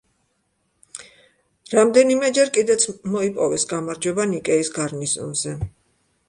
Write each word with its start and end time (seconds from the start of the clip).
რამდენიმეჯერე 1.73 2.55
კიდეც 2.55 2.87
მოიპოვეს 3.17 3.67
გამარჯვება 3.75 4.27
ნიკეის 4.33 4.73
გარნიზონზე. 4.79 5.55